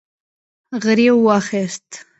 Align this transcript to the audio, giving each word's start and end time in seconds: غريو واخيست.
غريو 0.83 1.15
واخيست. 1.27 1.89